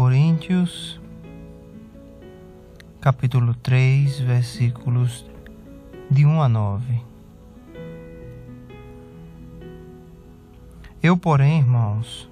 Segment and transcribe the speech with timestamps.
[0.00, 0.98] Coríntios,
[3.02, 5.26] capítulo 3, versículos
[6.10, 7.02] de 1 a 9.
[11.02, 12.30] Eu, porém, irmãos,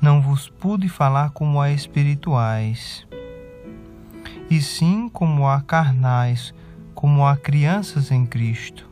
[0.00, 3.06] não vos pude falar como a espirituais,
[4.48, 6.54] e sim como a carnais,
[6.94, 8.88] como a crianças em Cristo.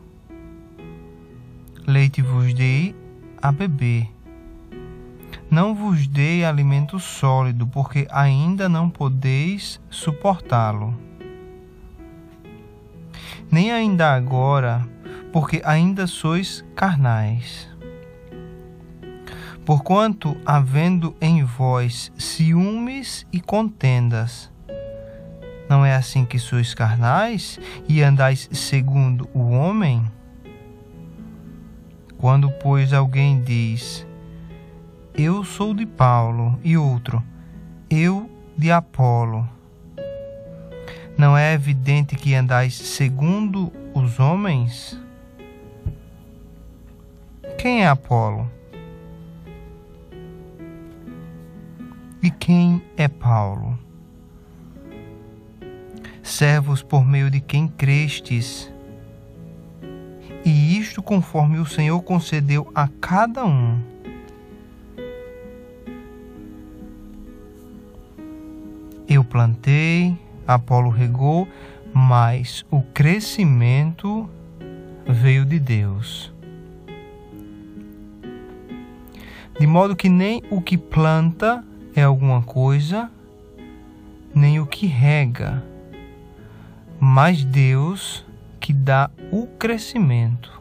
[1.86, 2.94] Leite vos dei
[3.40, 4.19] a beber.
[5.50, 10.94] Não vos dei alimento sólido, porque ainda não podeis suportá-lo.
[13.50, 14.86] Nem ainda agora,
[15.32, 17.68] porque ainda sois carnais.
[19.66, 24.52] Porquanto, havendo em vós ciúmes e contendas,
[25.68, 27.58] não é assim que sois carnais
[27.88, 30.04] e andais segundo o homem?
[32.18, 34.06] Quando, pois, alguém diz,
[35.14, 37.22] Eu sou de Paulo, e outro,
[37.90, 39.46] Eu de Apolo,
[41.18, 44.98] não é evidente que andais segundo os homens?
[47.58, 48.50] Quem é Apolo?
[52.22, 53.78] E quem é Paulo?
[56.22, 58.72] Servos por meio de quem crestes,
[60.44, 63.99] e isto conforme o Senhor concedeu a cada um.
[69.30, 71.46] Plantei, Apolo regou,
[71.94, 74.28] mas o crescimento
[75.06, 76.32] veio de Deus.
[79.58, 81.64] De modo que nem o que planta
[81.94, 83.10] é alguma coisa,
[84.34, 85.62] nem o que rega,
[86.98, 88.26] mas Deus
[88.58, 90.60] que dá o crescimento.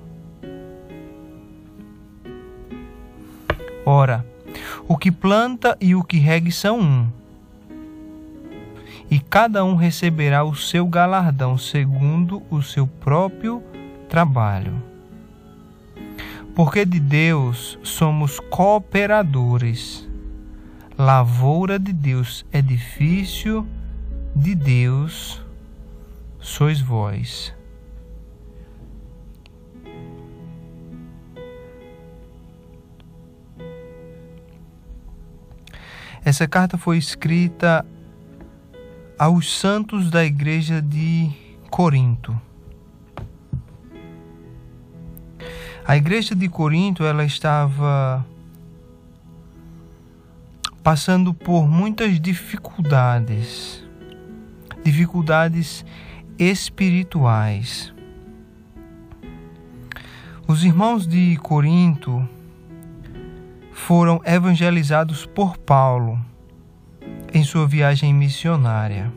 [3.85, 4.25] Ora,
[4.87, 7.18] o que planta e o que rega são um,
[9.09, 13.63] e cada um receberá o seu galardão segundo o seu próprio
[14.07, 14.81] trabalho.
[16.55, 20.09] Porque de Deus somos cooperadores
[20.99, 23.65] lavoura de Deus, edifício
[24.35, 25.41] de Deus
[26.41, 27.55] sois vós.
[36.25, 37.85] Essa carta foi escrita
[39.19, 41.29] aos santos da igreja de
[41.69, 42.39] Corinto.
[45.85, 48.25] A igreja de Corinto ela estava
[50.81, 53.83] passando por muitas dificuldades,
[54.85, 55.83] dificuldades
[56.37, 57.93] espirituais.
[60.47, 62.25] Os irmãos de Corinto
[63.73, 66.28] foram evangelizados por Paulo
[67.33, 69.11] em sua viagem missionária.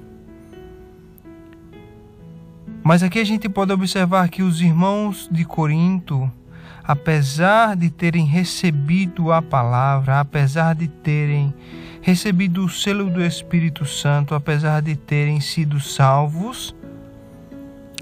[2.83, 6.31] Mas aqui a gente pode observar que os irmãos de Corinto
[6.85, 11.55] apesar de terem recebido a palavra, apesar de terem
[12.01, 16.75] recebido o selo do Espírito Santo, apesar de terem sido salvos,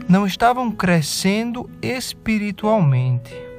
[0.08, 3.49] não estavam crescendo espiritualmente.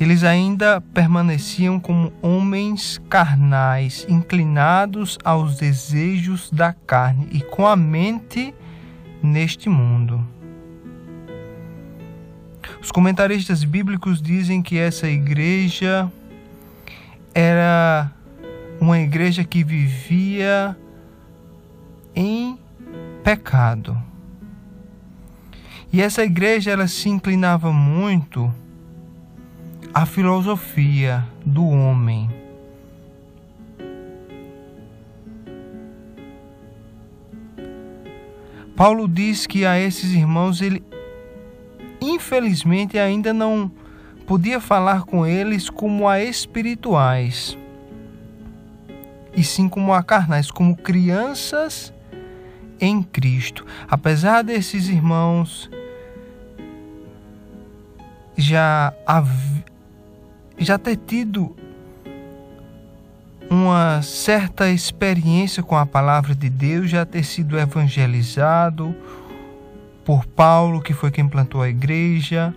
[0.00, 8.54] Eles ainda permaneciam como homens carnais, inclinados aos desejos da carne e com a mente
[9.22, 10.26] neste mundo.
[12.80, 16.10] Os comentaristas bíblicos dizem que essa igreja
[17.34, 18.10] era
[18.80, 20.74] uma igreja que vivia
[22.16, 22.58] em
[23.22, 24.02] pecado.
[25.92, 28.50] E essa igreja ela se inclinava muito
[29.92, 32.30] à filosofia do homem.
[38.76, 40.82] Paulo diz que a esses irmãos ele
[42.00, 43.70] infelizmente ainda não
[44.26, 47.58] podia falar com eles como a espirituais,
[49.36, 51.92] e sim como a carnais, como crianças
[52.80, 53.66] em Cristo.
[53.88, 55.70] Apesar desses irmãos
[58.36, 58.94] já,
[60.60, 61.56] já ter tido
[63.50, 68.94] uma certa experiência com a palavra de Deus, já ter sido evangelizado,
[70.04, 72.54] por Paulo, que foi quem plantou a igreja,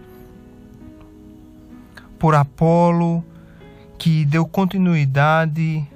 [2.20, 3.24] por Apolo,
[3.98, 5.88] que deu continuidade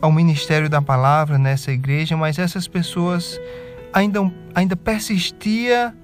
[0.00, 3.40] ao ministério da palavra nessa igreja, mas essas pessoas
[3.92, 4.20] ainda,
[4.54, 5.94] ainda persistia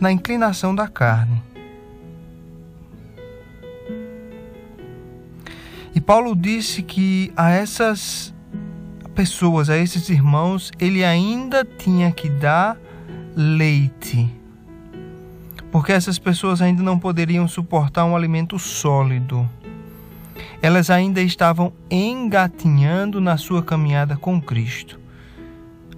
[0.00, 1.42] na inclinação da carne.
[6.06, 8.34] Paulo disse que a essas
[9.14, 12.76] pessoas, a esses irmãos, ele ainda tinha que dar
[13.34, 14.30] leite.
[15.72, 19.48] Porque essas pessoas ainda não poderiam suportar um alimento sólido.
[20.60, 25.00] Elas ainda estavam engatinhando na sua caminhada com Cristo.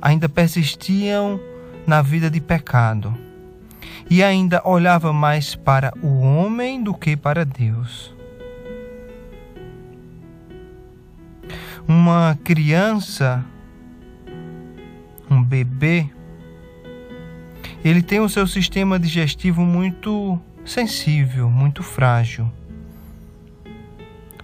[0.01, 1.41] Ainda persistiam
[1.85, 3.13] na vida de pecado.
[4.09, 8.15] E ainda olhava mais para o homem do que para Deus.
[11.89, 13.45] Uma criança,
[15.31, 16.09] um bebê,
[17.85, 22.51] ele tem o seu sistema digestivo muito sensível, muito frágil.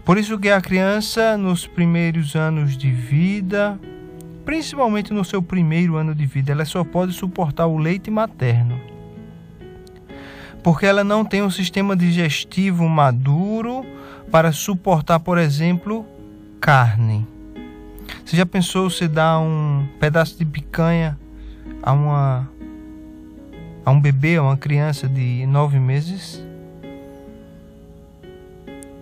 [0.04, 3.78] Por isso que a criança nos primeiros anos de vida,
[4.44, 8.80] principalmente no seu primeiro ano de vida, ela só pode suportar o leite materno.
[10.62, 13.84] Porque ela não tem um sistema digestivo maduro
[14.30, 16.06] para suportar, por exemplo,
[16.60, 17.26] carne.
[18.24, 21.18] Você já pensou se dar um pedaço de picanha
[21.82, 22.48] a uma
[23.84, 26.42] a um bebê, a uma criança de nove meses?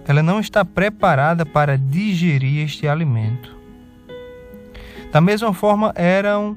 [0.09, 3.55] Ela não está preparada para digerir este alimento.
[5.13, 6.57] Da mesma forma eram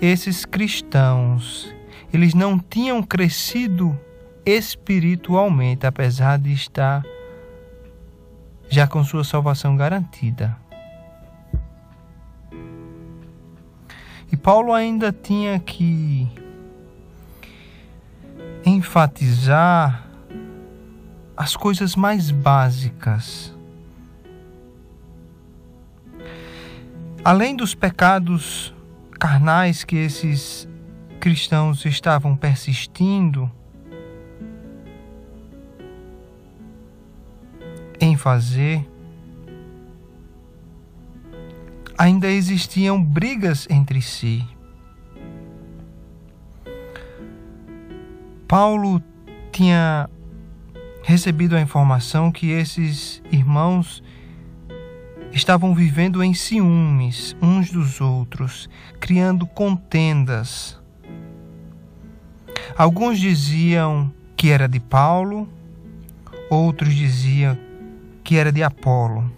[0.00, 1.74] esses cristãos.
[2.12, 3.98] Eles não tinham crescido
[4.44, 7.02] espiritualmente, apesar de estar
[8.68, 10.56] já com sua salvação garantida.
[14.32, 16.26] E Paulo ainda tinha que
[18.64, 20.06] enfatizar
[21.36, 23.54] as coisas mais básicas.
[27.24, 28.74] Além dos pecados
[29.20, 30.66] carnais que esses
[31.20, 33.50] cristãos estavam persistindo
[38.22, 38.88] fazer,
[41.98, 44.46] ainda existiam brigas entre si.
[48.46, 49.02] Paulo
[49.50, 50.08] tinha
[51.02, 54.04] recebido a informação que esses irmãos
[55.32, 58.70] estavam vivendo em ciúmes uns dos outros,
[59.00, 60.80] criando contendas.
[62.78, 65.48] Alguns diziam que era de Paulo,
[66.48, 67.71] outros diziam
[68.22, 69.30] que era de Apolo.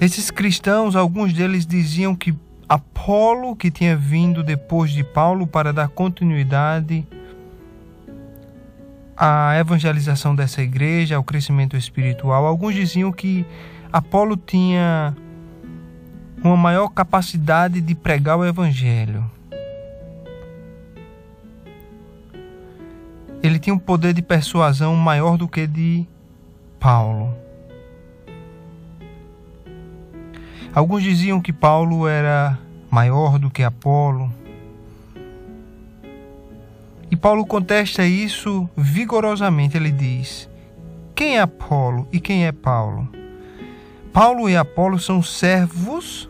[0.00, 2.34] Esses cristãos, alguns deles diziam que
[2.68, 7.06] Apolo, que tinha vindo depois de Paulo para dar continuidade
[9.16, 12.46] à evangelização dessa igreja, ao crescimento espiritual.
[12.46, 13.44] Alguns diziam que
[13.92, 15.14] Apolo tinha
[16.42, 19.30] uma maior capacidade de pregar o evangelho.
[23.60, 26.06] Tinha um poder de persuasão maior do que de
[26.80, 27.34] Paulo.
[30.72, 32.58] Alguns diziam que Paulo era
[32.90, 34.32] maior do que Apolo.
[37.10, 39.76] E Paulo contesta isso vigorosamente.
[39.76, 40.48] Ele diz:
[41.14, 43.08] Quem é Apolo e quem é Paulo?
[44.12, 46.28] Paulo e Apolo são servos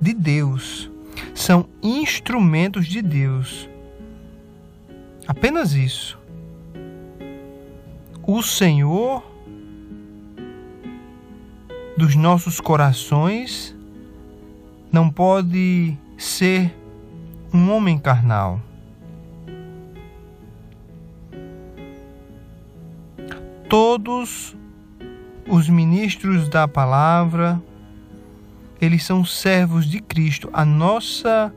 [0.00, 0.90] de Deus,
[1.34, 3.69] são instrumentos de Deus.
[5.30, 6.18] Apenas isso.
[8.26, 9.22] O Senhor
[11.96, 13.72] dos nossos corações
[14.90, 16.76] não pode ser
[17.54, 18.60] um homem carnal.
[23.68, 24.56] Todos
[25.48, 27.62] os ministros da palavra,
[28.80, 30.50] eles são servos de Cristo.
[30.52, 31.54] A nossa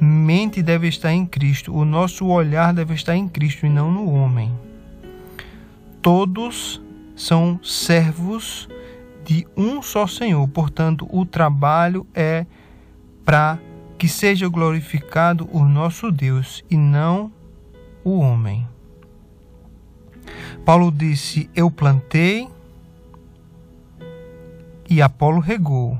[0.00, 4.10] mente deve estar em Cristo, o nosso olhar deve estar em Cristo e não no
[4.12, 4.52] homem.
[6.02, 6.80] Todos
[7.16, 8.68] são servos
[9.24, 10.46] de um só Senhor.
[10.48, 12.46] Portanto, o trabalho é
[13.24, 13.58] para
[13.98, 17.32] que seja glorificado o nosso Deus e não
[18.04, 18.66] o homem.
[20.64, 22.48] Paulo disse: Eu plantei
[24.88, 25.98] e Apolo regou,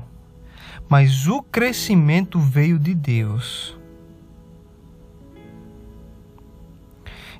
[0.87, 3.76] mas o crescimento veio de Deus.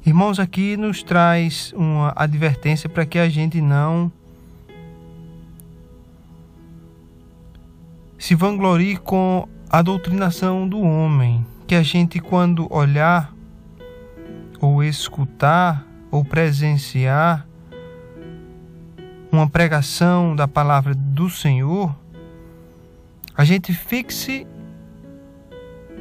[0.08, 4.10] Irmãos, aqui nos traz uma advertência para que a gente não
[8.18, 13.34] se vanglorie com a doutrinação do homem, que a gente, quando olhar,
[14.62, 17.46] ou escutar, ou presenciar
[19.30, 21.94] uma pregação da palavra do Senhor,
[23.36, 24.48] a gente fixe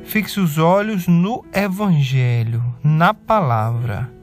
[0.06, 4.14] fixe os olhos no evangelho, na palavra.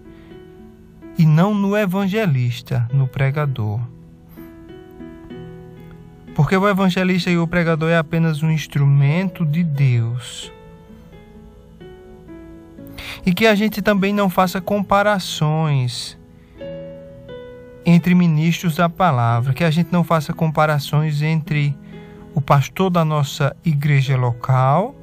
[1.16, 3.80] e não no evangelista, no pregador.
[6.34, 10.52] Porque o evangelista e o pregador é apenas um instrumento de Deus.
[13.24, 16.18] E que a gente também não faça comparações
[17.86, 21.78] entre ministros da palavra, que a gente não faça comparações entre
[22.34, 24.96] o pastor da nossa igreja local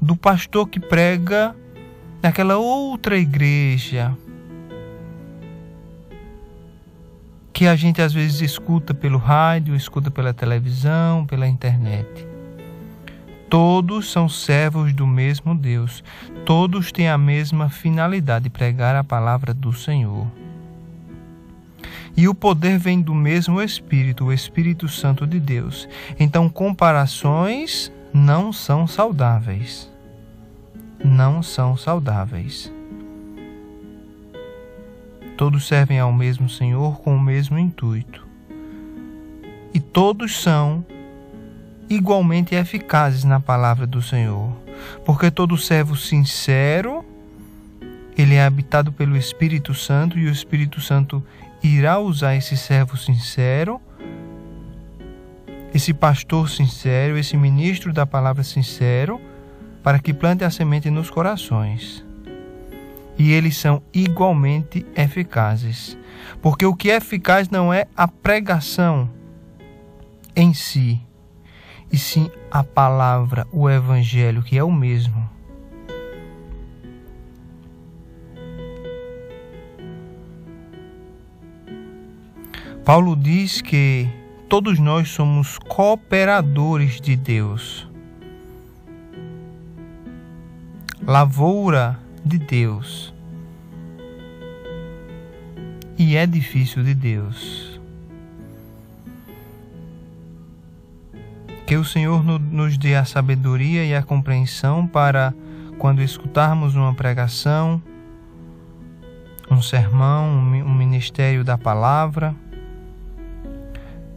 [0.00, 1.54] do pastor que prega
[2.22, 4.16] naquela outra igreja
[7.58, 12.24] que a gente às vezes escuta pelo rádio, escuta pela televisão, pela internet.
[13.50, 16.04] Todos são servos do mesmo Deus.
[16.44, 20.28] Todos têm a mesma finalidade, pregar a palavra do Senhor.
[22.16, 25.88] E o poder vem do mesmo Espírito, o Espírito Santo de Deus.
[26.16, 29.88] Então, comparações não são saudáveis.
[31.04, 32.72] Não são saudáveis.
[35.36, 38.26] Todos servem ao mesmo Senhor com o mesmo intuito.
[39.72, 40.84] E todos são
[41.88, 44.52] igualmente eficazes na palavra do Senhor.
[45.04, 47.04] Porque todo servo sincero,
[48.16, 51.24] ele é habitado pelo Espírito Santo e o Espírito Santo
[51.62, 53.80] irá usar esse servo sincero,
[55.74, 59.20] esse pastor sincero, esse ministro da palavra sincero,
[59.82, 62.06] para que plante a semente nos corações
[63.18, 65.98] e eles são igualmente eficazes.
[66.40, 69.10] Porque o que é eficaz não é a pregação
[70.36, 71.00] em si,
[71.90, 75.28] e sim a palavra, o evangelho, que é o mesmo.
[82.84, 84.08] Paulo diz que
[84.48, 87.86] todos nós somos cooperadores de Deus.
[91.02, 93.14] Lavoura de Deus
[95.98, 97.78] e é difícil de Deus.
[101.66, 105.34] Que o Senhor nos dê a sabedoria e a compreensão para,
[105.78, 107.82] quando escutarmos uma pregação,
[109.50, 112.34] um sermão, um ministério da palavra,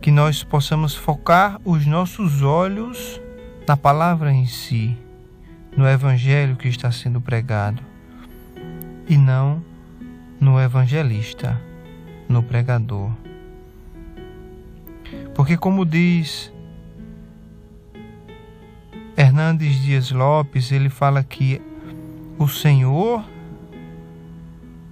[0.02, 3.22] que nós possamos focar os nossos olhos
[3.68, 4.98] na palavra em si,
[5.78, 7.82] no evangelho que está sendo pregado
[9.08, 9.64] e não
[10.40, 11.62] no evangelista,
[12.28, 13.12] no pregador.
[15.36, 16.52] Porque, como diz
[19.16, 21.62] Hernandes Dias Lopes, ele fala que
[22.40, 23.24] o Senhor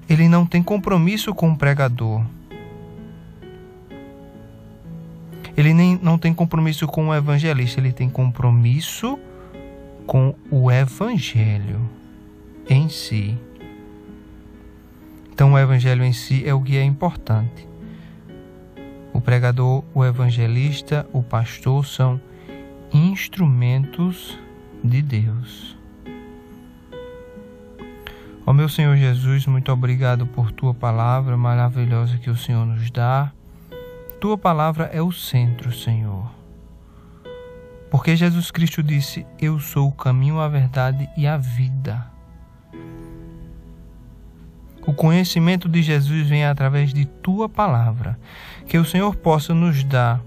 [0.07, 2.23] ele não tem compromisso com o pregador.
[5.59, 9.19] Ele nem não tem compromisso com o evangelista, ele tem compromisso
[10.07, 11.81] com o evangelho
[12.69, 13.37] em si.
[15.33, 17.67] Então, o evangelho em si é o que é importante.
[19.11, 22.21] O pregador, o evangelista, o pastor são
[22.93, 24.39] instrumentos
[24.81, 25.77] de Deus.
[28.45, 33.33] Ó meu Senhor Jesus, muito obrigado por tua palavra maravilhosa que o Senhor nos dá.
[34.19, 36.29] Tua palavra é o centro, Senhor.
[37.89, 42.05] Porque Jesus Cristo disse: Eu sou o caminho, a verdade e a vida.
[44.85, 48.19] O conhecimento de Jesus vem através de tua palavra.
[48.67, 50.21] Que o Senhor possa nos dar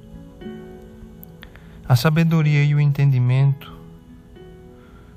[1.86, 3.70] a sabedoria e o entendimento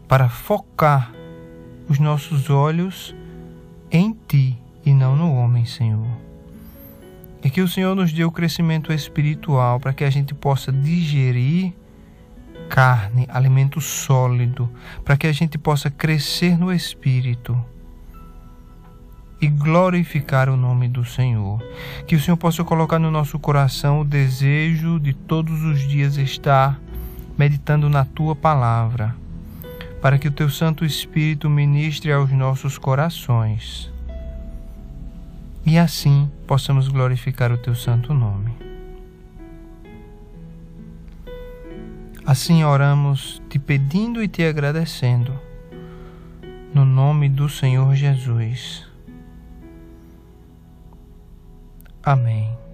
[0.08, 1.14] para focar
[1.88, 3.16] os nossos olhos
[3.90, 6.25] em ti e não no homem, Senhor.
[7.46, 11.74] E que o Senhor nos dê o crescimento espiritual para que a gente possa digerir
[12.68, 14.68] carne, alimento sólido,
[15.04, 17.56] para que a gente possa crescer no espírito
[19.40, 21.64] e glorificar o nome do Senhor.
[22.08, 26.82] Que o Senhor possa colocar no nosso coração o desejo de todos os dias estar
[27.38, 29.16] meditando na tua palavra,
[30.02, 33.94] para que o teu Santo Espírito ministre aos nossos corações.
[35.66, 38.54] E assim possamos glorificar o teu santo nome.
[42.26, 45.40] Assim oramos, te pedindo e te agradecendo,
[46.74, 48.86] no nome do Senhor Jesus.
[52.04, 52.65] Amém.